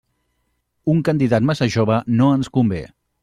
[0.93, 2.81] Un candidat massa jove no ens convé.